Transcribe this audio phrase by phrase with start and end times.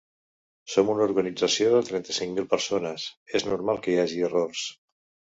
[0.75, 3.05] Som una organització de trenta-cinc mil persones,
[3.41, 4.65] és normal que hi hagi errors.